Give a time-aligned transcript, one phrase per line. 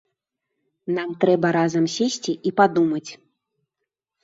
[0.95, 3.07] Нам трэба разам сесці і падумаць.